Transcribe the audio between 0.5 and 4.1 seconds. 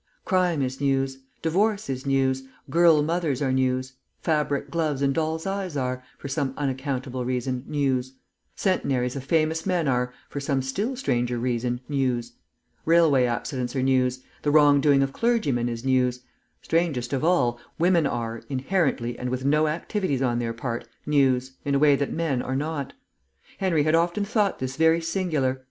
is News; divorce is News; girl mothers are News;